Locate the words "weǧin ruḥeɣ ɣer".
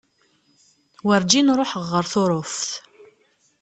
1.07-2.03